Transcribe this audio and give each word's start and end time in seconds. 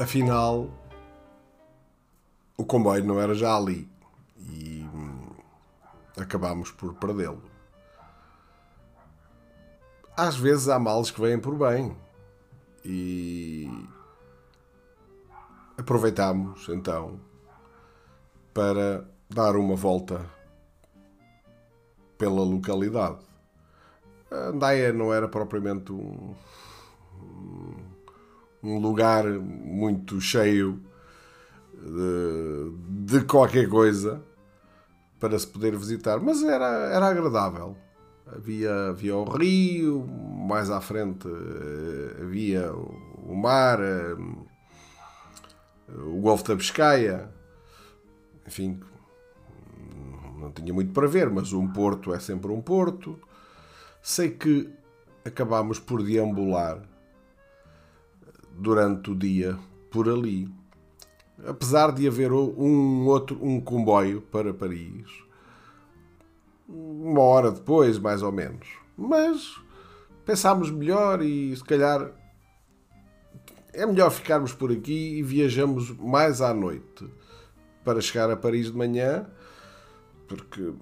Afinal, 0.00 0.70
o 2.56 2.64
comboio 2.64 3.04
não 3.04 3.20
era 3.20 3.34
já 3.34 3.54
ali 3.54 3.86
e 4.38 4.88
hum, 4.94 5.28
acabámos 6.16 6.70
por 6.70 6.94
perdê-lo. 6.94 7.42
Às 10.16 10.36
vezes 10.36 10.70
há 10.70 10.78
males 10.78 11.10
que 11.10 11.20
vêm 11.20 11.38
por 11.38 11.54
bem 11.54 11.94
e 12.82 13.68
aproveitámos 15.76 16.66
então 16.70 17.20
para 18.54 19.06
dar 19.28 19.54
uma 19.54 19.76
volta 19.76 20.24
pela 22.16 22.42
localidade. 22.42 23.18
A 24.30 24.48
Andaia 24.48 24.94
não 24.94 25.12
era 25.12 25.28
propriamente 25.28 25.92
um, 25.92 26.34
um 28.62 28.78
lugar 28.78 29.24
muito 29.26 30.20
cheio 30.20 30.80
de, 31.74 33.18
de, 33.18 33.24
qualquer 33.24 33.68
coisa 33.68 34.22
para 35.18 35.38
se 35.38 35.46
poder 35.46 35.76
visitar, 35.76 36.20
mas 36.20 36.42
era, 36.42 36.66
era 36.94 37.06
agradável. 37.06 37.76
Havia, 38.26 38.88
havia 38.90 39.16
o 39.16 39.24
rio, 39.24 40.06
mais 40.06 40.70
à 40.70 40.80
frente 40.80 41.26
eh, 41.26 42.22
havia 42.22 42.72
o 42.72 43.34
mar, 43.34 43.80
eh, 43.80 44.14
o 45.88 46.20
Golfo 46.20 46.44
da 46.44 46.54
Biscaia, 46.54 47.28
enfim, 48.46 48.80
não 50.38 50.52
tinha 50.52 50.72
muito 50.72 50.92
para 50.92 51.08
ver, 51.08 51.28
mas 51.28 51.52
um 51.52 51.66
porto 51.66 52.14
é 52.14 52.20
sempre 52.20 52.52
um 52.52 52.60
porto. 52.60 53.18
Sei 54.02 54.30
que 54.30 54.70
acabámos 55.24 55.78
por 55.78 56.02
deambular 56.02 56.89
durante 58.60 59.10
o 59.10 59.14
dia 59.14 59.58
por 59.90 60.08
ali. 60.08 60.48
Apesar 61.46 61.90
de 61.90 62.06
haver 62.06 62.30
um 62.32 63.06
outro 63.06 63.38
um 63.42 63.58
comboio 63.60 64.20
para 64.20 64.52
Paris, 64.52 65.06
uma 66.68 67.22
hora 67.22 67.50
depois, 67.50 67.98
mais 67.98 68.22
ou 68.22 68.30
menos. 68.30 68.68
Mas 68.96 69.58
pensámos 70.26 70.70
melhor 70.70 71.22
e 71.22 71.56
se 71.56 71.64
calhar 71.64 72.12
é 73.72 73.86
melhor 73.86 74.10
ficarmos 74.10 74.52
por 74.52 74.70
aqui 74.70 75.18
e 75.18 75.22
viajamos 75.22 75.90
mais 75.96 76.42
à 76.42 76.52
noite 76.52 77.08
para 77.82 78.00
chegar 78.02 78.30
a 78.30 78.36
Paris 78.36 78.66
de 78.66 78.76
manhã, 78.76 79.26
porque 80.28 80.72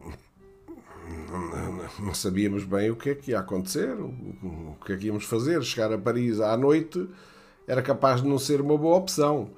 não 2.01 2.13
sabíamos 2.15 2.65
bem 2.65 2.91
o 2.91 2.97
que 2.97 3.11
é 3.11 3.15
que 3.15 3.31
ia 3.31 3.39
acontecer, 3.39 3.93
o 3.93 4.77
que 4.85 4.93
é 4.93 4.97
que 4.97 5.07
íamos 5.07 5.25
fazer. 5.25 5.63
Chegar 5.63 5.93
a 5.93 5.99
Paris 5.99 6.41
à 6.41 6.57
noite 6.57 7.09
era 7.69 7.83
capaz 7.83 8.23
de 8.23 8.27
não 8.27 8.39
ser 8.39 8.63
uma 8.63 8.77
boa 8.77 8.97
opção. 8.97 9.51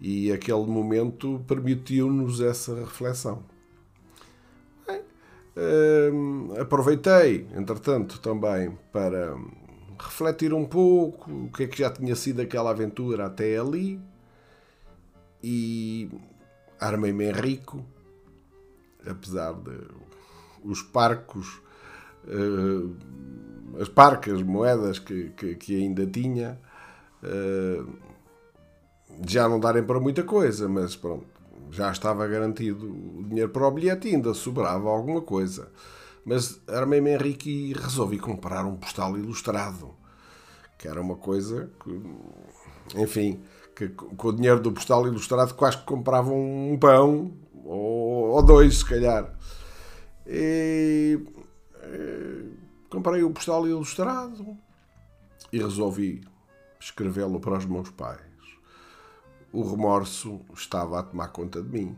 E 0.00 0.32
aquele 0.32 0.64
momento 0.66 1.44
permitiu-nos 1.48 2.40
essa 2.40 2.74
reflexão. 2.76 3.42
Bem, 4.86 5.00
hum, 6.12 6.54
aproveitei, 6.58 7.48
entretanto, 7.56 8.20
também 8.20 8.78
para 8.92 9.36
refletir 9.98 10.54
um 10.54 10.64
pouco 10.64 11.30
o 11.30 11.50
que 11.50 11.64
é 11.64 11.66
que 11.66 11.78
já 11.78 11.90
tinha 11.90 12.14
sido 12.14 12.40
aquela 12.40 12.70
aventura 12.70 13.26
até 13.26 13.58
ali 13.58 14.00
e 15.42 16.10
armei-me 16.78 17.32
rico, 17.32 17.84
apesar 19.06 19.54
de 19.54 19.76
os 20.62 20.82
parcos, 20.82 21.60
uh, 22.26 22.96
as 23.80 23.88
parcas 23.88 24.42
moedas 24.42 24.98
que, 24.98 25.30
que, 25.30 25.54
que 25.56 25.76
ainda 25.76 26.06
tinha 26.06 26.58
uh, 27.24 27.92
já 29.26 29.48
não 29.48 29.60
darem 29.60 29.84
para 29.84 30.00
muita 30.00 30.22
coisa, 30.22 30.68
mas 30.68 30.96
pronto, 30.96 31.26
já 31.70 31.90
estava 31.90 32.26
garantido 32.26 32.86
o 32.86 33.24
dinheiro 33.24 33.50
para 33.50 33.66
o 33.66 33.70
bilhete 33.70 34.08
e 34.08 34.14
ainda 34.14 34.34
sobrava 34.34 34.88
alguma 34.88 35.20
coisa. 35.20 35.70
Mas 36.24 36.60
armei-me 36.66 37.16
rico 37.16 37.48
e 37.48 37.72
resolvi 37.74 38.18
comprar 38.18 38.64
um 38.64 38.76
postal 38.76 39.16
ilustrado, 39.18 39.94
que 40.78 40.88
era 40.88 41.00
uma 41.00 41.16
coisa 41.16 41.70
que, 41.82 42.02
enfim, 42.98 43.40
que 43.74 43.88
com 43.88 44.28
o 44.28 44.32
dinheiro 44.32 44.60
do 44.60 44.72
postal 44.72 45.06
ilustrado 45.06 45.54
quase 45.54 45.78
que 45.78 45.84
compravam 45.84 46.36
um 46.36 46.78
pão 46.78 47.32
ou, 47.64 48.30
ou 48.30 48.42
dois, 48.42 48.78
se 48.78 48.84
calhar. 48.84 49.34
E, 50.26 51.18
e 51.82 52.54
comprei 52.88 53.22
o 53.22 53.30
postal 53.30 53.66
ilustrado 53.66 54.56
e 55.52 55.58
resolvi 55.58 56.24
escrevê-lo 56.84 57.40
para 57.40 57.56
os 57.56 57.64
meus 57.64 57.90
pais. 57.90 58.20
O 59.50 59.62
remorso 59.62 60.40
estava 60.54 61.00
a 61.00 61.02
tomar 61.02 61.28
conta 61.28 61.62
de 61.62 61.68
mim. 61.68 61.96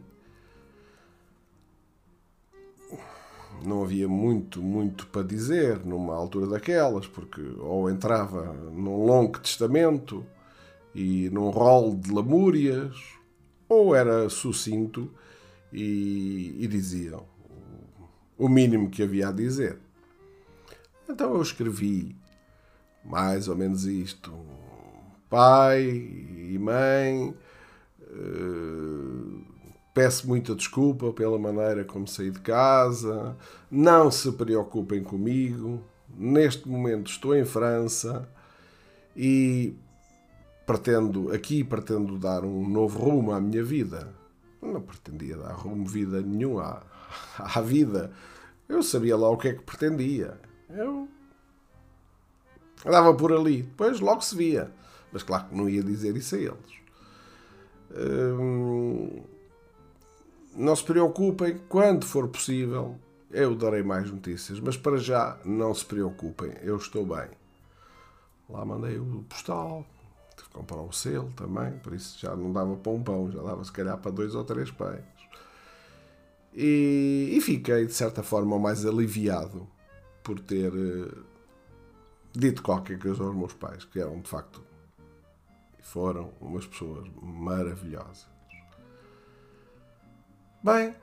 Não 3.65 3.83
havia 3.83 4.07
muito, 4.07 4.63
muito 4.63 5.07
para 5.09 5.27
dizer 5.27 5.85
numa 5.85 6.15
altura 6.15 6.47
daquelas, 6.47 7.07
porque 7.07 7.41
ou 7.59 7.91
entrava 7.91 8.53
num 8.53 9.05
longo 9.05 9.41
testamento 9.41 10.25
e 10.95 11.29
num 11.31 11.51
rol 11.51 11.97
de 11.97 12.13
lamúrias, 12.13 12.95
ou 13.69 13.95
era 13.95 14.29
sucinto 14.29 15.11
e, 15.73 16.55
e 16.61 16.67
dizia 16.69 17.19
o 18.39 18.49
mínimo 18.49 18.89
que 18.89 19.03
havia 19.03 19.29
a 19.29 19.33
dizer. 19.33 19.79
Então 21.09 21.35
eu 21.35 21.43
escrevi 21.43 22.15
mais 23.05 23.49
ou 23.49 23.57
menos 23.57 23.85
isto. 23.85 24.33
Pai 25.29 25.83
e 25.83 26.59
mãe, 26.59 27.35
eh, 28.01 29.47
peço 29.93 30.29
muita 30.29 30.55
desculpa 30.55 31.13
pela 31.13 31.39
maneira 31.39 31.85
como 31.85 32.07
saí 32.07 32.31
de 32.31 32.41
casa. 32.41 33.37
Não 33.71 34.11
se 34.11 34.33
preocupem 34.33 35.03
comigo. 35.03 35.83
Neste 36.17 36.69
momento 36.69 37.11
estou 37.11 37.35
em 37.35 37.45
França 37.45 38.29
e 39.17 39.75
pretendo 40.67 41.33
aqui 41.33 41.65
pretendo 41.65 42.19
dar 42.19 42.45
um 42.45 42.69
novo 42.69 42.99
rumo 42.99 43.33
à 43.33 43.41
minha 43.41 43.65
vida. 43.65 44.13
Não 44.61 44.81
pretendia 44.81 45.37
dar 45.37 45.53
rumo 45.53 45.87
vida 45.87 46.21
nenhuma 46.21 46.83
à, 47.39 47.59
à 47.59 47.61
vida. 47.61 48.13
Eu 48.69 48.83
sabia 48.83 49.17
lá 49.17 49.31
o 49.31 49.37
que 49.37 49.49
é 49.49 49.53
que 49.55 49.63
pretendia. 49.63 50.39
Eu 50.69 51.09
andava 52.85 53.15
por 53.15 53.33
ali. 53.33 53.63
Depois 53.63 54.01
logo 54.01 54.21
se 54.21 54.37
via. 54.37 54.71
Mas 55.13 55.23
claro 55.23 55.49
que 55.49 55.55
não 55.55 55.69
ia 55.69 55.83
dizer 55.83 56.17
isso 56.17 56.35
a 56.35 56.39
eles. 56.39 56.77
Hum, 57.95 59.23
não 60.55 60.75
se 60.75 60.85
preocupem, 60.85 61.61
quando 61.69 62.05
for 62.05 62.29
possível, 62.29 62.99
eu 63.31 63.55
darei 63.55 63.83
mais 63.83 64.11
notícias. 64.11 64.61
Mas 64.61 64.77
para 64.77 64.97
já, 64.97 65.39
não 65.45 65.75
se 65.75 65.85
preocupem, 65.85 66.53
eu 66.63 66.77
estou 66.77 67.05
bem. 67.05 67.29
Lá 68.49 68.65
mandei 68.65 68.99
o 68.99 69.25
postal, 69.29 69.85
tive 70.37 70.49
que 70.49 70.55
comprar 70.55 70.81
o 70.81 70.93
selo 70.93 71.33
também, 71.37 71.73
por 71.79 71.93
isso 71.93 72.19
já 72.19 72.35
não 72.37 72.53
dava 72.53 72.77
para 72.77 72.93
um 72.93 73.03
pão, 73.03 73.31
já 73.31 73.43
dava 73.43 73.65
se 73.65 73.73
calhar 73.73 73.99
para 73.99 74.11
dois 74.11 74.35
ou 74.35 74.45
três 74.45 74.71
pães. 74.71 75.03
E, 76.55 77.35
e 77.37 77.41
fiquei, 77.41 77.87
de 77.87 77.93
certa 77.93 78.23
forma, 78.23 78.59
mais 78.59 78.87
aliviado 78.87 79.69
por 80.23 80.41
ter 80.41 80.73
uh, 80.73 81.25
dito 82.33 82.63
qualquer 82.63 82.99
coisa 82.99 83.23
aos 83.23 83.35
meus 83.35 83.53
pais, 83.53 83.85
que 83.85 84.01
eram 84.01 84.21
de 84.21 84.29
facto 84.29 84.63
foram 85.87 86.33
umas 86.41 86.67
pessoas 86.67 87.09
maravilhosas. 87.23 88.27
Bem, 90.63 90.95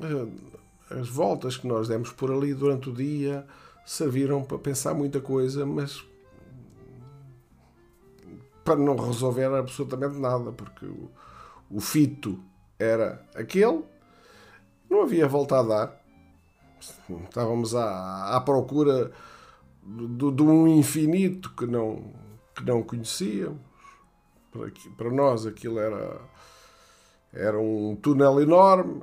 eh, 0.00 0.28
as 0.90 1.08
voltas 1.08 1.56
que 1.56 1.66
nós 1.66 1.88
demos 1.88 2.12
por 2.12 2.30
ali 2.30 2.52
durante 2.52 2.90
o 2.90 2.92
dia 2.92 3.46
serviram 3.86 4.44
para 4.44 4.58
pensar 4.58 4.92
muita 4.92 5.18
coisa, 5.18 5.64
mas 5.64 6.04
para 8.62 8.76
não 8.76 8.96
resolver 8.96 9.46
absolutamente 9.46 10.18
nada, 10.18 10.52
porque 10.52 10.84
o, 10.84 11.10
o 11.70 11.80
fito 11.80 12.38
era 12.78 13.26
aquele, 13.34 13.82
não 14.90 15.02
havia 15.02 15.26
volta 15.26 15.58
a 15.58 15.62
dar. 15.62 16.04
Estávamos 17.24 17.74
à, 17.74 18.36
à 18.36 18.40
procura 18.42 19.10
de, 19.82 20.42
um 20.42 20.68
infinito 20.68 21.50
que 21.56 21.66
não, 21.66 22.12
que 22.54 22.62
não 22.62 22.82
conhecíamos 22.82 23.68
para, 24.96 25.10
nós 25.10 25.46
aquilo 25.46 25.78
era, 25.78 26.20
era 27.32 27.58
um 27.58 27.96
túnel 27.96 28.40
enorme. 28.40 29.02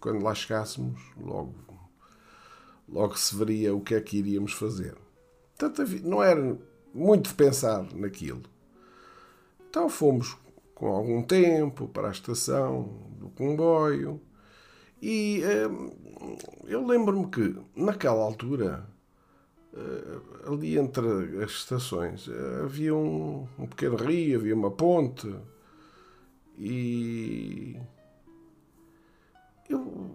Quando 0.00 0.22
lá 0.22 0.34
chegássemos, 0.34 1.00
logo, 1.18 1.54
logo 2.88 3.16
se 3.16 3.34
veria 3.34 3.74
o 3.74 3.80
que 3.80 3.94
é 3.94 4.00
que 4.00 4.18
iríamos 4.18 4.52
fazer. 4.52 4.94
Portanto, 5.56 5.82
não 6.02 6.22
era 6.22 6.58
muito 6.92 7.28
de 7.28 7.34
pensar 7.34 7.82
naquilo. 7.94 8.42
Então 9.68 9.88
fomos 9.88 10.36
com 10.74 10.88
algum 10.88 11.22
tempo 11.22 11.88
para 11.88 12.08
a 12.08 12.12
estação 12.12 12.82
do 13.18 13.30
comboio 13.30 14.20
e 15.00 15.42
hum, 15.68 15.90
eu 16.66 16.86
lembro-me 16.86 17.26
que 17.28 17.56
naquela 17.76 18.22
altura 18.22 18.86
ali 20.46 20.78
entre 20.78 21.42
as 21.42 21.50
estações, 21.50 22.26
uh, 22.28 22.64
havia 22.64 22.94
um, 22.94 23.46
um 23.58 23.66
pequeno 23.66 23.96
rio, 23.96 24.38
havia 24.38 24.54
uma 24.54 24.70
ponte 24.70 25.34
e 26.56 27.80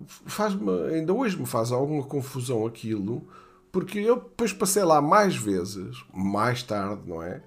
faz-me, 0.06 0.72
ainda 0.94 1.14
hoje 1.14 1.38
me 1.38 1.46
faz 1.46 1.72
alguma 1.72 2.04
confusão 2.04 2.66
aquilo, 2.66 3.28
porque 3.72 4.00
eu 4.00 4.16
depois 4.16 4.54
passei 4.54 4.84
lá 4.84 5.02
mais 5.02 5.36
vezes, 5.36 6.04
mais 6.14 6.64
tarde, 6.64 7.02
não 7.06 7.22
é? 7.22 7.44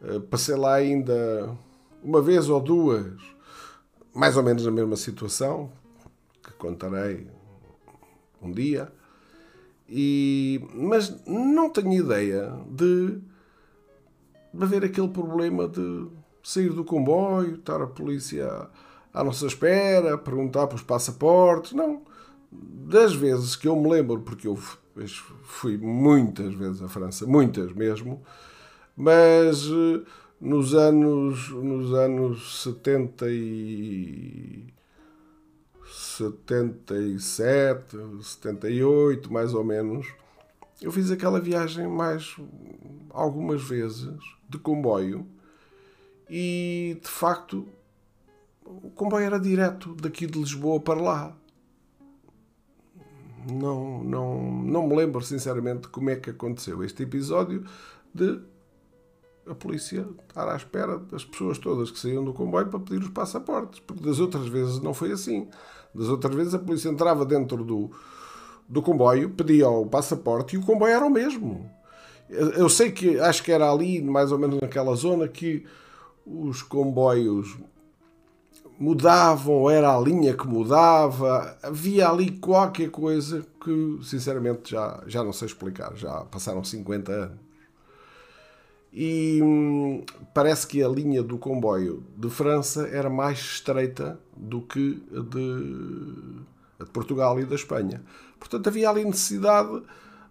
Uh, 0.00 0.20
passei 0.20 0.54
lá 0.54 0.74
ainda 0.74 1.56
uma 2.02 2.22
vez 2.22 2.48
ou 2.48 2.60
duas, 2.60 3.20
mais 4.14 4.36
ou 4.36 4.42
menos 4.42 4.64
na 4.64 4.70
mesma 4.70 4.96
situação, 4.96 5.72
que 6.42 6.52
contarei 6.52 7.26
um 8.40 8.50
dia, 8.50 8.92
e, 9.90 10.64
mas 10.72 11.20
não 11.26 11.68
tenho 11.68 11.92
ideia 11.92 12.56
de, 12.70 13.18
de 14.54 14.62
haver 14.62 14.84
aquele 14.84 15.08
problema 15.08 15.66
de 15.66 16.06
sair 16.44 16.70
do 16.70 16.84
comboio, 16.84 17.56
estar 17.56 17.82
a 17.82 17.88
polícia 17.88 18.68
à 19.12 19.24
nossa 19.24 19.46
espera, 19.46 20.16
perguntar 20.16 20.68
pelos 20.68 20.82
passaportes. 20.82 21.72
Não. 21.72 22.02
Das 22.52 23.14
vezes 23.14 23.56
que 23.56 23.66
eu 23.66 23.74
me 23.74 23.90
lembro, 23.90 24.20
porque 24.20 24.46
eu 24.46 24.56
fui 25.42 25.76
muitas 25.76 26.54
vezes 26.54 26.82
à 26.82 26.88
França, 26.88 27.26
muitas 27.26 27.72
mesmo, 27.72 28.22
mas 28.96 29.66
eh, 29.66 30.02
nos 30.40 30.74
anos, 30.74 31.50
nos 31.50 31.94
anos 31.94 32.62
70 32.62 33.26
e 33.28 34.72
77, 35.90 37.96
78, 38.22 39.32
mais 39.32 39.54
ou 39.54 39.64
menos, 39.64 40.06
eu 40.80 40.92
fiz 40.92 41.10
aquela 41.10 41.40
viagem 41.40 41.88
mais 41.88 42.36
algumas 43.10 43.62
vezes 43.62 44.18
de 44.48 44.58
comboio 44.58 45.26
e 46.28 46.98
de 47.02 47.08
facto 47.08 47.66
o 48.64 48.90
comboio 48.90 49.24
era 49.24 49.38
direto 49.38 49.94
daqui 49.96 50.26
de 50.26 50.38
Lisboa 50.38 50.80
para 50.80 51.00
lá. 51.00 51.36
Não, 53.50 54.04
não, 54.04 54.52
não 54.52 54.86
me 54.86 54.94
lembro 54.94 55.22
sinceramente 55.22 55.88
como 55.88 56.10
é 56.10 56.16
que 56.16 56.30
aconteceu 56.30 56.84
este 56.84 57.02
episódio 57.02 57.64
de 58.14 58.40
a 59.46 59.54
polícia 59.54 60.06
estar 60.28 60.48
à 60.48 60.54
espera 60.54 60.98
das 60.98 61.24
pessoas 61.24 61.58
todas 61.58 61.90
que 61.90 61.98
saíam 61.98 62.24
do 62.24 62.32
comboio 62.32 62.68
para 62.68 62.78
pedir 62.78 63.02
os 63.02 63.10
passaportes, 63.10 63.80
porque 63.80 64.02
das 64.02 64.20
outras 64.20 64.46
vezes 64.46 64.80
não 64.80 64.94
foi 64.94 65.10
assim. 65.10 65.48
Das 65.94 66.08
outras 66.08 66.34
vezes 66.34 66.54
a 66.54 66.58
polícia 66.58 66.88
entrava 66.88 67.24
dentro 67.24 67.64
do, 67.64 67.90
do 68.68 68.82
comboio, 68.82 69.30
pedia 69.30 69.68
o 69.68 69.86
passaporte 69.86 70.56
e 70.56 70.58
o 70.58 70.62
comboio 70.62 70.94
era 70.94 71.04
o 71.04 71.10
mesmo. 71.10 71.68
Eu 72.28 72.68
sei 72.68 72.92
que 72.92 73.18
acho 73.18 73.42
que 73.42 73.50
era 73.50 73.70
ali, 73.70 74.00
mais 74.00 74.30
ou 74.30 74.38
menos 74.38 74.60
naquela 74.60 74.94
zona, 74.94 75.26
que 75.26 75.64
os 76.24 76.62
comboios 76.62 77.58
mudavam, 78.78 79.68
era 79.68 79.94
a 79.94 80.00
linha 80.00 80.34
que 80.34 80.46
mudava, 80.46 81.58
havia 81.62 82.08
ali 82.08 82.30
qualquer 82.30 82.90
coisa 82.90 83.44
que, 83.62 83.98
sinceramente, 84.02 84.70
já, 84.70 85.02
já 85.06 85.24
não 85.24 85.32
sei 85.32 85.46
explicar. 85.46 85.94
Já 85.96 86.24
passaram 86.24 86.62
50 86.62 87.12
anos 87.12 87.49
e 88.92 89.40
hum, 89.42 90.04
parece 90.34 90.66
que 90.66 90.82
a 90.82 90.88
linha 90.88 91.22
do 91.22 91.38
comboio 91.38 92.04
de 92.16 92.28
França 92.28 92.88
era 92.88 93.08
mais 93.08 93.38
estreita 93.38 94.18
do 94.36 94.62
que 94.62 95.02
a 95.12 95.20
de, 95.20 96.42
a 96.80 96.84
de 96.84 96.90
Portugal 96.90 97.38
e 97.38 97.44
da 97.44 97.54
Espanha. 97.54 98.02
Portanto, 98.38 98.66
havia 98.66 98.90
ali 98.90 99.04
necessidade 99.04 99.82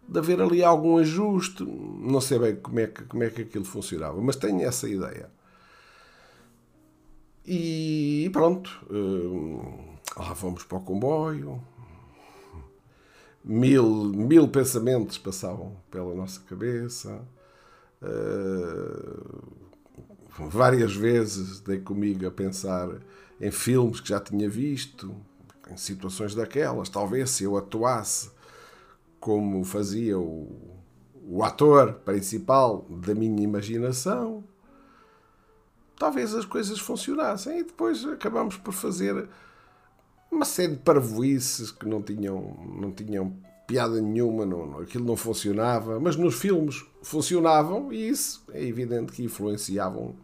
de 0.06 0.20
haver 0.20 0.42
ali 0.42 0.62
algum 0.64 0.98
ajuste. 0.98 1.64
Não 1.64 2.20
sei 2.20 2.40
bem 2.40 2.56
como 2.58 2.80
é 2.80 2.88
que, 2.88 3.04
como 3.06 3.24
é 3.24 3.30
que 3.30 3.44
aquilo 3.44 3.64
funcionava, 3.64 4.20
mas 4.22 4.36
tenho 4.36 4.62
essa 4.62 4.90
ideia. 4.90 5.30
E 7.46 8.30
pronto, 8.34 8.70
hum, 8.92 9.96
lá 10.18 10.36
fomos 10.36 10.64
para 10.66 10.78
o 10.78 10.82
comboio. 10.82 11.62
Mil, 13.42 13.86
mil 13.86 14.50
pensamentos 14.50 15.18
passavam 15.18 15.78
pela 15.90 16.14
nossa 16.14 16.42
cabeça 16.42 17.26
Uh, 18.02 19.60
várias 20.48 20.96
vezes 20.96 21.60
dei 21.60 21.80
comigo 21.80 22.26
a 22.26 22.32
pensar 22.32 22.90
em 23.42 23.52
filmes 23.52 24.00
que 24.00 24.10
já 24.10 24.20
tinha 24.20 24.50
visto, 24.50 25.16
em 25.70 25.78
situações 25.78 26.34
daquelas. 26.34 26.90
Talvez 26.90 27.30
se 27.32 27.44
eu 27.44 27.58
atuasse 27.58 28.32
como 29.20 29.64
fazia 29.64 30.18
o, 30.18 30.50
o 31.24 31.44
ator 31.44 31.94
principal 31.94 32.86
da 32.90 33.14
minha 33.14 33.44
imaginação, 33.44 34.44
talvez 35.98 36.34
as 36.34 36.46
coisas 36.46 36.80
funcionassem. 36.80 37.60
E 37.60 37.64
depois 37.64 38.06
acabamos 38.06 38.58
por 38.58 38.74
fazer 38.74 39.28
uma 40.32 40.46
série 40.46 40.74
de 40.74 40.80
parvoices 40.80 41.72
que 41.72 41.88
não 41.88 42.02
tinham, 42.02 42.58
não 42.80 42.92
tinham 42.92 43.36
piada 43.70 44.02
nenhuma, 44.02 44.48
não, 44.48 44.80
aquilo 44.80 45.06
não 45.06 45.16
funcionava, 45.16 46.00
mas 46.00 46.16
nos 46.16 46.34
filmes 46.34 46.84
funcionavam 47.04 47.94
e 47.94 48.10
isso 48.10 48.44
é 48.52 48.66
evidente 48.66 49.12
que 49.12 49.24
influenciavam 49.24 50.16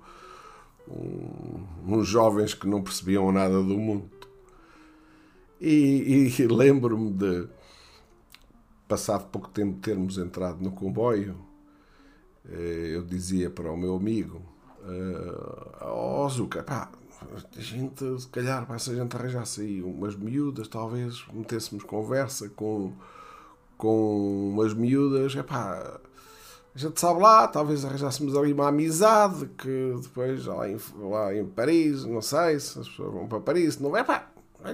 um, 0.87 1.63
uns 1.85 2.07
jovens 2.07 2.55
que 2.55 2.67
não 2.67 2.81
percebiam 2.81 3.31
nada 3.31 3.61
do 3.61 3.77
mundo. 3.77 4.09
E, 5.61 6.31
e 6.35 6.41
lembro-me 6.49 7.11
de, 7.11 7.47
passado 8.87 9.27
pouco 9.27 9.49
tempo 9.49 9.77
termos 9.79 10.17
entrado 10.17 10.63
no 10.63 10.71
comboio, 10.71 11.37
eh, 12.49 12.93
eu 12.95 13.03
dizia 13.03 13.51
para 13.51 13.71
o 13.71 13.77
meu 13.77 13.95
amigo: 13.95 14.41
Ó 15.81 16.25
oh, 16.25 16.29
Zuka, 16.29 16.63
pá, 16.63 16.89
a 17.55 17.61
gente, 17.61 18.19
se 18.19 18.27
calhar, 18.27 18.67
se 18.79 18.89
a 18.89 18.95
gente 18.95 19.15
arranjasse 19.15 19.61
aí 19.61 19.83
umas 19.83 20.15
miúdas, 20.15 20.67
talvez 20.67 21.23
metêssemos 21.31 21.83
conversa 21.83 22.49
com 22.49 22.91
com 23.77 24.51
umas 24.53 24.73
miúdas, 24.73 25.35
epá, 25.35 25.99
a 26.75 26.77
gente 26.77 26.99
sabe 26.99 27.21
lá, 27.21 27.47
talvez 27.47 27.85
arranjássemos 27.85 28.35
ali 28.35 28.51
uma 28.51 28.67
amizade 28.67 29.47
que 29.57 29.95
depois 30.01 30.45
lá 30.45 30.69
em, 30.69 30.77
lá 30.99 31.33
em 31.35 31.45
Paris, 31.45 32.03
não 32.05 32.21
sei 32.21 32.59
se 32.59 32.79
as 32.79 32.89
pessoas 32.89 33.13
vão 33.13 33.27
para 33.27 33.39
Paris, 33.39 33.79
não 33.79 33.95
é 33.95 34.03
pá, 34.03 34.27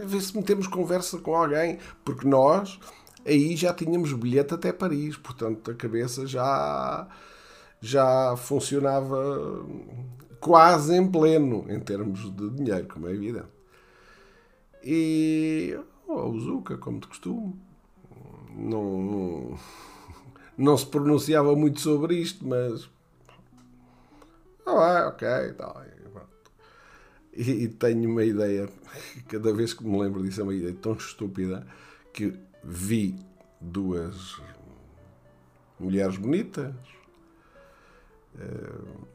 ver 0.06 0.22
se 0.22 0.36
metemos 0.36 0.68
conversa 0.68 1.20
com 1.20 1.36
alguém, 1.36 1.78
porque 2.04 2.28
nós 2.28 2.80
aí 3.26 3.56
já 3.56 3.74
tínhamos 3.74 4.14
bilhete 4.14 4.54
até 4.54 4.72
Paris, 4.74 5.16
portanto 5.18 5.72
a 5.72 5.76
cabeça 5.76 6.26
já 6.26 7.08
já 7.80 8.36
funcionava 8.38 9.66
quase 10.40 10.96
em 10.96 11.08
pleno 11.10 11.66
em 11.70 11.80
termos 11.80 12.36
de 12.36 12.50
dinheiro, 12.50 12.88
como 12.88 13.08
é 13.08 13.14
evidente. 13.14 13.50
E 14.84 15.78
oh, 16.08 16.30
o 16.30 16.40
Zuka, 16.40 16.78
como 16.78 17.00
de 17.00 17.08
costume, 17.08 17.54
não, 18.62 19.02
não, 19.02 19.60
não, 20.58 20.78
se 20.78 20.86
pronunciava 20.86 21.56
muito 21.56 21.80
sobre 21.82 22.16
isto, 22.16 22.48
mas. 22.48 22.90
Ah, 24.66 25.08
ok, 25.08 25.54
tá, 25.54 25.86
e, 27.34 27.64
e 27.64 27.68
tenho 27.68 28.10
uma 28.10 28.24
ideia, 28.24 28.70
cada 29.28 29.54
vez 29.54 29.74
que 29.74 29.86
me 29.86 30.00
lembro 30.00 30.22
disso, 30.22 30.42
é 30.42 30.44
uma 30.44 30.54
ideia 30.54 30.76
tão 30.82 30.94
estúpida 30.94 31.66
que 32.14 32.38
vi 32.64 33.16
duas 33.60 34.42
mulheres 35.80 36.18
bonitas 36.18 36.74
eh, 38.38 39.12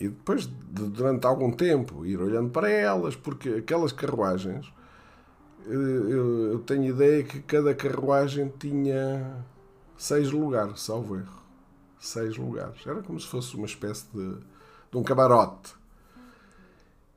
e 0.00 0.08
depois, 0.08 0.46
durante 0.46 1.26
algum 1.26 1.50
tempo, 1.50 2.04
ir 2.04 2.20
olhando 2.20 2.50
para 2.50 2.70
elas, 2.70 3.16
porque 3.16 3.48
aquelas 3.50 3.92
carruagens 3.92 4.70
eu, 5.72 6.52
eu 6.52 6.58
tenho 6.60 6.84
ideia 6.84 7.22
que 7.24 7.40
cada 7.40 7.74
carruagem 7.74 8.52
tinha 8.58 9.44
seis 9.96 10.30
lugares, 10.30 10.80
salvo 10.80 11.16
erro. 11.16 11.42
Seis 11.98 12.36
lugares. 12.36 12.86
Era 12.86 13.02
como 13.02 13.18
se 13.18 13.26
fosse 13.26 13.56
uma 13.56 13.66
espécie 13.66 14.06
de, 14.12 14.34
de 14.34 14.96
um 14.96 15.02
camarote. 15.02 15.74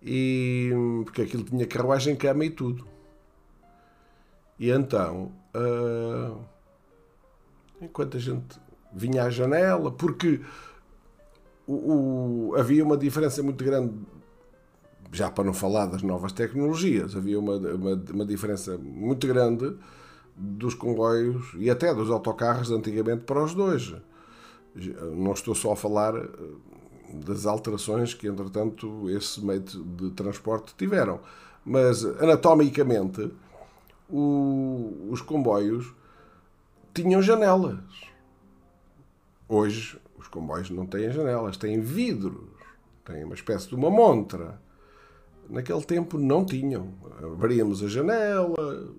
E, 0.01 0.71
porque 1.03 1.21
aquilo 1.21 1.43
tinha 1.43 1.67
carruagem, 1.67 2.15
cama 2.15 2.45
e 2.45 2.49
tudo. 2.49 2.87
E 4.57 4.69
então, 4.71 5.31
uh, 5.55 6.43
enquanto 7.81 8.17
a 8.17 8.19
gente 8.19 8.59
vinha 8.91 9.23
à 9.23 9.29
janela, 9.29 9.91
porque 9.91 10.41
o, 11.67 12.51
o, 12.51 12.55
havia 12.55 12.83
uma 12.83 12.97
diferença 12.97 13.43
muito 13.43 13.63
grande 13.63 13.93
já 15.11 15.29
para 15.29 15.43
não 15.43 15.53
falar 15.53 15.87
das 15.87 16.01
novas 16.01 16.31
tecnologias, 16.31 17.15
havia 17.15 17.39
uma, 17.39 17.55
uma, 17.55 18.03
uma, 18.11 18.25
diferença 18.25 18.77
muito 18.77 19.27
grande 19.27 19.75
dos 20.35 20.73
comboios 20.73 21.51
e 21.57 21.69
até 21.69 21.93
dos 21.93 22.09
autocarros 22.09 22.71
antigamente 22.71 23.23
para 23.23 23.43
os 23.43 23.53
dois. 23.53 23.93
Não 25.15 25.33
estou 25.33 25.55
só 25.55 25.73
a 25.73 25.75
falar 25.75 26.15
eh, 26.15 26.29
das 27.13 27.45
alterações 27.45 28.13
que, 28.13 28.27
entretanto, 28.27 29.09
esse 29.09 29.43
meio 29.43 29.61
de 29.61 30.11
transporte 30.11 30.73
tiveram, 30.77 31.19
mas 31.65 32.05
anatomicamente 32.05 33.31
o, 34.09 35.07
os 35.09 35.21
comboios 35.21 35.93
tinham 36.93 37.21
janelas. 37.21 37.79
Hoje 39.47 39.99
os 40.17 40.27
comboios 40.27 40.69
não 40.69 40.85
têm 40.85 41.11
janelas, 41.11 41.57
têm 41.57 41.81
vidros, 41.81 42.49
têm 43.03 43.23
uma 43.23 43.33
espécie 43.33 43.67
de 43.67 43.75
uma 43.75 43.89
montra. 43.89 44.61
Naquele 45.49 45.83
tempo 45.83 46.17
não 46.17 46.45
tinham. 46.45 46.93
Abríamos 47.21 47.81
a 47.83 47.87
janela, 47.87 48.93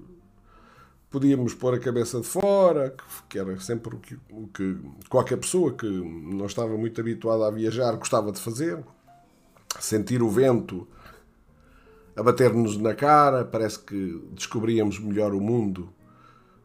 podíamos 1.09 1.55
pôr 1.55 1.75
a 1.75 1.79
cabeça 1.79 2.21
de 2.21 2.27
fora, 2.27 2.95
que 3.29 3.39
era 3.39 3.59
sempre 3.61 3.95
o 3.95 3.99
que, 3.99 4.19
o 4.31 4.49
que 4.49 4.77
qualquer 5.09 5.37
pessoa 5.37 5.73
que 5.73 5.87
não 5.87 6.47
estava 6.47 6.77
muito 6.77 7.01
habituada 7.01 7.47
a 7.47 7.51
viajar 7.51 7.95
gostava 7.97 8.33
de 8.33 8.41
fazer. 8.41 8.83
Sentir 9.79 10.23
o 10.23 10.29
vento 10.29 10.89
a 12.17 12.23
bater-nos 12.23 12.77
na 12.77 12.95
cara, 12.95 13.45
parece 13.45 13.79
que 13.79 14.21
descobríamos 14.33 14.99
melhor 14.99 15.33
o 15.33 15.41
mundo 15.41 15.89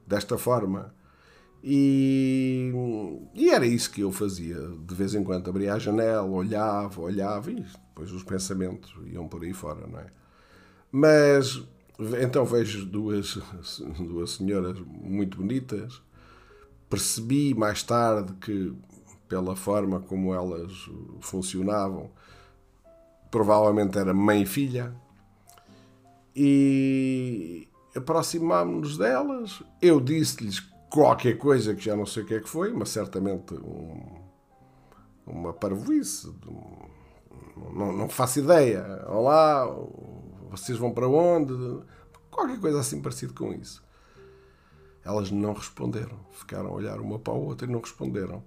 desta 0.07 0.37
forma. 0.37 0.94
E, 1.67 2.71
e, 3.33 3.49
era 3.49 3.65
isso 3.65 3.89
que 3.89 4.01
eu 4.01 4.11
fazia. 4.11 4.55
De 4.85 4.93
vez 4.93 5.15
em 5.15 5.23
quando 5.23 5.49
abria 5.49 5.73
a 5.73 5.79
janela, 5.79 6.21
olhava, 6.21 7.01
olhava 7.01 7.49
e 7.51 7.55
depois 7.55 8.11
os 8.11 8.21
pensamentos 8.21 8.93
iam 9.07 9.27
por 9.27 9.43
aí 9.43 9.51
fora, 9.51 9.87
não 9.87 9.99
é? 9.99 10.05
Mas 10.91 11.63
então 12.21 12.45
vejo 12.45 12.85
duas, 12.85 13.39
duas 13.97 14.31
senhoras 14.33 14.77
muito 14.79 15.37
bonitas. 15.37 16.03
Percebi 16.87 17.55
mais 17.55 17.81
tarde 17.81 18.33
que, 18.33 18.71
pela 19.27 19.55
forma 19.55 19.99
como 20.01 20.35
elas 20.35 20.71
funcionavam, 21.19 22.11
provavelmente 23.31 23.97
era 23.97 24.13
mãe 24.13 24.43
e 24.43 24.45
filha 24.45 24.93
e 26.35 27.67
aproximámos-nos 27.95 28.99
delas. 28.99 29.63
Eu 29.81 29.99
disse-lhes 29.99 30.74
qualquer 30.95 31.37
coisa 31.37 31.75
que 31.75 31.83
já 31.83 31.93
não 31.93 32.05
sei 32.05 32.23
o 32.23 32.25
que 32.25 32.35
é 32.35 32.39
que 32.39 32.47
foi, 32.47 32.71
mas 32.71 32.87
certamente 32.87 33.53
um, 33.53 33.99
uma 35.27 35.51
parvoíce. 35.51 36.33
não, 37.73 37.91
não 37.91 38.07
faço 38.07 38.39
ideia. 38.39 39.03
Olá, 39.09 39.65
vocês 40.49 40.77
vão 40.77 40.93
para 40.93 41.09
onde? 41.09 41.53
Qualquer 42.31 42.61
coisa 42.61 42.79
assim 42.79 43.01
parecido 43.01 43.33
com 43.33 43.51
isso. 43.53 43.83
Elas 45.03 45.29
não 45.31 45.51
responderam. 45.51 46.17
Ficaram 46.31 46.69
a 46.69 46.73
olhar 46.73 47.01
uma 47.01 47.19
para 47.19 47.33
a 47.33 47.37
outra 47.37 47.67
e 47.67 47.71
não 47.71 47.81
responderam. 47.81 48.41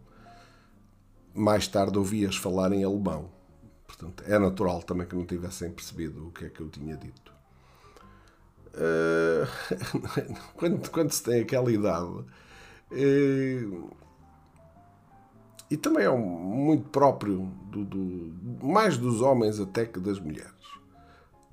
Mais 1.35 1.69
tarde 1.69 1.99
ouvi-as 1.99 2.37
falar 2.37 2.73
em 2.73 2.83
alemão. 2.83 3.31
Portanto, 3.87 4.25
é 4.27 4.39
natural 4.39 4.83
também 4.83 5.07
que 5.07 5.15
não 5.15 5.27
tivessem 5.27 5.71
percebido 5.71 6.29
o 6.29 6.33
que 6.33 6.47
é 6.47 6.49
que 6.49 6.61
eu 6.61 6.71
tinha 6.71 6.97
dito. 6.97 7.38
Eh, 8.81 9.47
quando, 10.55 10.91
quando 10.91 11.11
se 11.11 11.23
tem 11.23 11.41
aquela 11.41 11.71
idade, 11.73 12.07
uh, 12.07 13.97
e 15.71 15.77
também 15.77 16.05
é 16.05 16.11
muito 16.11 16.89
próprio 16.89 17.47
do, 17.71 17.85
do, 17.85 18.65
mais 18.65 18.97
dos 18.97 19.21
homens 19.21 19.59
até 19.59 19.85
que 19.85 19.99
das 19.99 20.21
mulheres. 20.21 20.53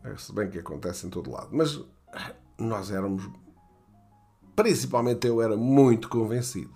É, 0.03 0.15
se 0.17 0.31
bem 0.31 0.49
que 0.49 0.59
acontece 0.59 1.07
em 1.07 1.09
todo 1.09 1.31
lado. 1.31 1.49
Mas 1.51 1.81
nós 2.57 2.91
éramos, 2.91 3.27
principalmente 4.55 5.27
eu 5.27 5.41
era 5.41 5.57
muito 5.57 6.07
convencido. 6.07 6.73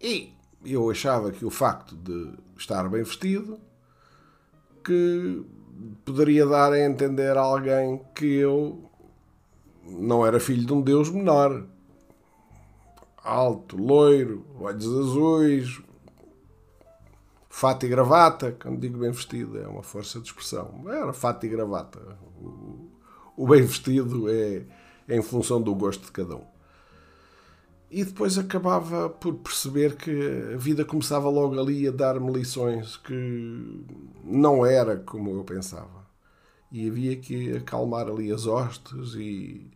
E 0.00 0.32
eu 0.64 0.88
achava 0.90 1.32
que 1.32 1.44
o 1.44 1.50
facto 1.50 1.96
de 1.96 2.32
estar 2.56 2.88
bem 2.88 3.02
vestido 3.02 3.58
que 4.84 5.44
poderia 6.04 6.46
dar 6.46 6.72
a 6.72 6.80
entender 6.80 7.36
a 7.36 7.40
alguém 7.40 8.00
que 8.14 8.26
eu 8.26 8.87
não 9.88 10.26
era 10.26 10.38
filho 10.38 10.66
de 10.66 10.72
um 10.72 10.80
deus 10.80 11.10
menor. 11.10 11.66
Alto, 13.22 13.76
loiro, 13.76 14.44
olhos 14.58 14.86
azuis, 14.86 15.80
fato 17.48 17.86
e 17.86 17.88
gravata. 17.88 18.52
Quando 18.52 18.80
digo 18.80 18.98
bem 18.98 19.10
vestido, 19.10 19.58
é 19.58 19.66
uma 19.66 19.82
força 19.82 20.20
de 20.20 20.26
expressão. 20.26 20.84
Era 20.86 21.12
fato 21.12 21.44
e 21.46 21.48
gravata. 21.48 22.00
O, 23.36 23.46
bem 23.46 23.62
vestido 23.62 24.30
é, 24.30 24.64
é 25.08 25.16
em 25.16 25.22
função 25.22 25.60
do 25.60 25.74
gosto 25.74 26.04
de 26.04 26.12
cada 26.12 26.36
um. 26.36 26.44
E 27.90 28.04
depois 28.04 28.36
acabava 28.36 29.08
por 29.08 29.34
perceber 29.36 29.96
que 29.96 30.10
a 30.54 30.56
vida 30.58 30.84
começava 30.84 31.28
logo 31.30 31.58
ali 31.58 31.88
a 31.88 31.90
dar-me 31.90 32.30
lições 32.30 32.98
que 32.98 33.84
não 34.22 34.64
era 34.64 34.96
como 34.98 35.30
eu 35.30 35.42
pensava. 35.42 36.06
E 36.70 36.86
havia 36.86 37.16
que 37.16 37.56
acalmar 37.56 38.08
ali 38.08 38.30
as 38.30 38.46
hostes 38.46 39.14
e 39.14 39.70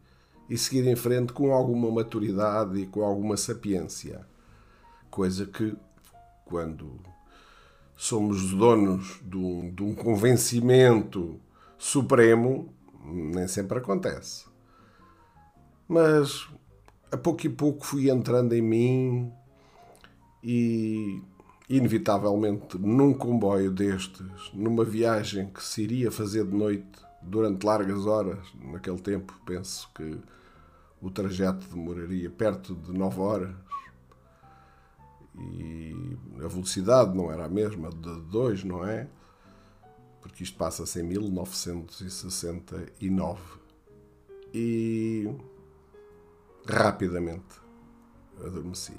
e 0.48 0.58
seguir 0.58 0.86
em 0.86 0.96
frente 0.96 1.32
com 1.32 1.52
alguma 1.52 1.90
maturidade 1.90 2.80
e 2.80 2.86
com 2.86 3.02
alguma 3.02 3.36
sapiência. 3.36 4.26
Coisa 5.10 5.46
que, 5.46 5.74
quando 6.44 7.00
somos 7.96 8.52
donos 8.52 9.20
de 9.22 9.36
um, 9.36 9.74
de 9.74 9.82
um 9.82 9.94
convencimento 9.94 11.40
supremo, 11.78 12.74
nem 13.04 13.46
sempre 13.46 13.78
acontece. 13.78 14.44
Mas 15.88 16.48
a 17.10 17.16
pouco 17.16 17.46
e 17.46 17.48
pouco 17.48 17.84
fui 17.84 18.10
entrando 18.10 18.54
em 18.54 18.62
mim 18.62 19.32
e, 20.42 21.22
inevitavelmente, 21.68 22.78
num 22.78 23.12
comboio 23.12 23.70
destes, 23.70 24.50
numa 24.54 24.84
viagem 24.84 25.48
que 25.52 25.62
se 25.62 25.82
iria 25.82 26.10
fazer 26.10 26.44
de 26.46 26.56
noite 26.56 27.11
durante 27.22 27.64
largas 27.64 28.06
horas, 28.06 28.44
naquele 28.60 29.00
tempo, 29.00 29.32
penso 29.44 29.88
que 29.94 30.18
o 31.00 31.10
trajeto 31.10 31.66
demoraria 31.68 32.30
perto 32.30 32.74
de 32.74 32.92
9 32.92 33.20
horas 33.20 33.54
e 35.34 36.18
a 36.42 36.48
velocidade 36.48 37.16
não 37.16 37.32
era 37.32 37.46
a 37.46 37.48
mesma 37.48 37.88
de 37.90 38.20
2, 38.22 38.64
não 38.64 38.86
é? 38.86 39.08
Porque 40.20 40.42
isto 40.44 40.56
passa-se 40.56 41.00
em 41.00 41.04
1969 41.04 43.40
e 44.54 45.34
rapidamente 46.66 47.60
adormeci. 48.38 48.94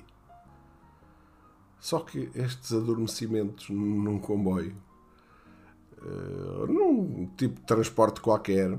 Só 1.80 2.00
que 2.00 2.32
estes 2.34 2.74
adormecimentos 2.74 3.70
num 3.70 4.18
comboio, 4.20 4.76
num 6.68 7.30
tipo 7.38 7.60
de 7.60 7.66
transporte 7.66 8.22
qualquer, 8.22 8.78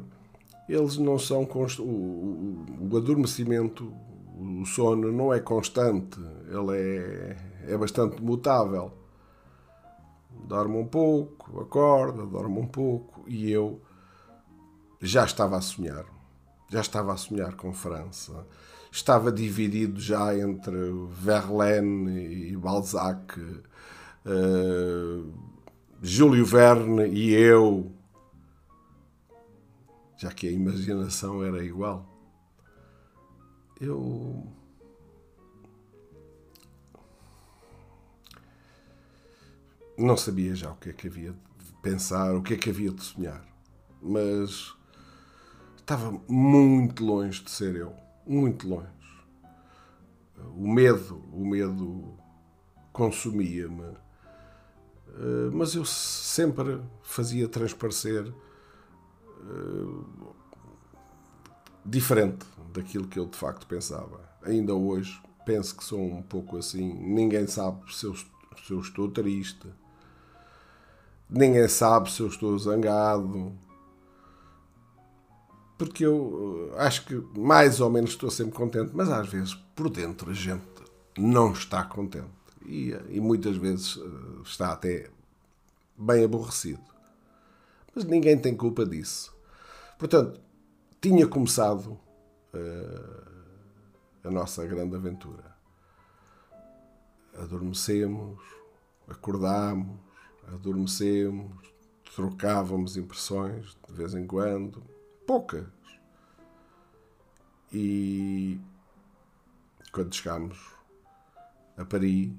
eles 0.68 0.96
não 0.96 1.18
são 1.18 1.44
const... 1.44 1.80
o, 1.80 1.84
o, 1.84 2.88
o, 2.90 2.96
adormecimento, 2.96 3.92
o 4.38 4.64
sono 4.64 5.12
não 5.12 5.32
é 5.32 5.40
constante, 5.40 6.18
ele 6.48 6.76
é, 6.76 7.36
é 7.68 7.76
bastante 7.76 8.22
mutável. 8.22 8.92
Dorme 10.46 10.76
um 10.76 10.86
pouco, 10.86 11.60
acorda, 11.60 12.26
dorme 12.26 12.58
um 12.58 12.66
pouco 12.66 13.24
e 13.26 13.50
eu 13.50 13.80
já 15.00 15.24
estava 15.24 15.56
a 15.56 15.60
sonhar. 15.60 16.04
Já 16.68 16.80
estava 16.80 17.12
a 17.12 17.16
sonhar 17.16 17.54
com 17.54 17.72
França. 17.72 18.46
Estava 18.90 19.30
dividido 19.32 20.00
já 20.00 20.36
entre 20.36 20.76
Verlaine 21.10 22.50
e 22.50 22.56
Balzac, 22.56 23.40
uh, 23.40 25.32
Júlio 26.06 26.44
Verne 26.44 27.08
e 27.08 27.32
eu, 27.32 27.90
já 30.18 30.30
que 30.30 30.46
a 30.46 30.50
imaginação 30.50 31.42
era 31.42 31.64
igual. 31.64 32.06
Eu. 33.80 34.46
Não 39.96 40.14
sabia 40.14 40.54
já 40.54 40.70
o 40.72 40.76
que 40.76 40.90
é 40.90 40.92
que 40.92 41.08
havia 41.08 41.32
de 41.32 41.72
pensar, 41.80 42.34
o 42.34 42.42
que 42.42 42.52
é 42.52 42.58
que 42.58 42.68
havia 42.68 42.90
de 42.90 43.02
sonhar, 43.02 43.42
mas 44.02 44.74
estava 45.78 46.12
muito 46.28 47.02
longe 47.02 47.42
de 47.42 47.50
ser 47.50 47.76
eu, 47.76 47.94
muito 48.26 48.68
longe. 48.68 48.92
O 50.54 50.70
medo, 50.70 51.24
o 51.32 51.46
medo 51.46 52.14
consumia-me, 52.92 54.03
mas 55.52 55.74
eu 55.74 55.84
sempre 55.84 56.80
fazia 57.02 57.48
transparecer 57.48 58.26
eh, 58.26 60.04
diferente 61.84 62.46
daquilo 62.72 63.06
que 63.06 63.18
eu 63.18 63.26
de 63.26 63.36
facto 63.36 63.66
pensava. 63.66 64.20
Ainda 64.42 64.74
hoje 64.74 65.20
penso 65.44 65.76
que 65.76 65.84
sou 65.84 66.00
um 66.00 66.22
pouco 66.22 66.56
assim. 66.56 66.92
Ninguém 66.94 67.46
sabe 67.46 67.80
se 67.94 68.06
eu, 68.06 68.14
se 68.16 68.70
eu 68.70 68.80
estou 68.80 69.10
triste, 69.10 69.68
ninguém 71.28 71.68
sabe 71.68 72.10
se 72.10 72.20
eu 72.20 72.26
estou 72.26 72.58
zangado. 72.58 73.52
Porque 75.76 76.04
eu 76.06 76.72
eh, 76.74 76.86
acho 76.86 77.04
que 77.04 77.14
mais 77.38 77.80
ou 77.80 77.90
menos 77.90 78.10
estou 78.10 78.30
sempre 78.30 78.54
contente, 78.54 78.92
mas 78.94 79.10
às 79.10 79.28
vezes 79.28 79.54
por 79.76 79.90
dentro 79.90 80.30
a 80.30 80.34
gente 80.34 80.64
não 81.18 81.52
está 81.52 81.84
contente 81.84 82.43
e, 82.64 82.90
e 83.10 83.20
muitas 83.20 83.56
vezes 83.56 83.98
eh, 83.98 84.42
está 84.42 84.72
até 84.72 85.10
bem 85.96 86.24
aborrecido. 86.24 86.82
Mas 87.94 88.04
ninguém 88.04 88.38
tem 88.38 88.56
culpa 88.56 88.84
disso. 88.84 89.34
Portanto, 89.98 90.40
tinha 91.00 91.26
começado 91.26 91.98
uh, 92.52 93.24
a 94.24 94.30
nossa 94.30 94.66
grande 94.66 94.96
aventura. 94.96 95.54
adormecemos, 97.38 98.40
acordámos, 99.06 100.00
adormecemos, 100.52 101.52
trocávamos 102.16 102.96
impressões 102.96 103.76
de 103.88 103.94
vez 103.94 104.14
em 104.14 104.26
quando, 104.26 104.82
poucas. 105.26 105.66
E 107.72 108.58
quando 109.92 110.14
chegámos 110.14 110.73
a 111.76 111.84
Paris, 111.84 112.32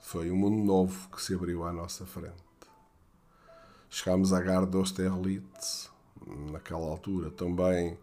foi 0.00 0.30
um 0.30 0.36
mundo 0.36 0.64
novo 0.64 1.10
que 1.10 1.20
se 1.20 1.34
abriu 1.34 1.64
à 1.64 1.72
nossa 1.72 2.06
frente. 2.06 2.48
Chegámos 3.90 4.32
à 4.32 4.40
Gare 4.40 4.66
d'Austerlitz, 4.66 5.90
naquela 6.50 6.86
altura 6.86 7.30
também 7.30 7.98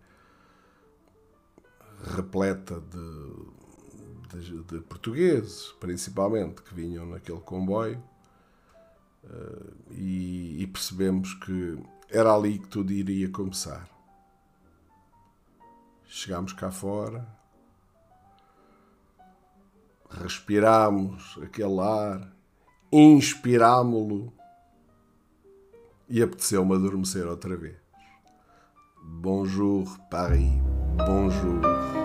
repleta 2.16 2.80
de, 2.80 4.40
de, 4.40 4.64
de, 4.64 4.80
portugueses, 4.82 5.72
principalmente, 5.80 6.62
que 6.62 6.74
vinham 6.74 7.06
naquele 7.06 7.40
comboio, 7.40 8.04
uh, 9.24 9.74
e, 9.92 10.62
e 10.62 10.68
percebemos 10.68 11.34
que 11.34 11.78
era 12.10 12.34
ali 12.34 12.60
que 12.60 12.68
tudo 12.68 12.92
iria 12.92 13.30
começar. 13.30 13.90
Chegámos 16.06 16.54
cá 16.54 16.70
fora, 16.72 17.28
respirámos 20.10 21.38
aquele 21.42 21.80
ar, 21.80 22.32
inspirámo-lo 22.92 24.34
e 26.08 26.22
apeteceu-me 26.22 26.76
adormecer 26.76 27.26
outra 27.28 27.56
vez. 27.56 27.78
Bonjour, 29.04 29.98
Paris. 30.10 30.52
Bonjour. 30.98 32.05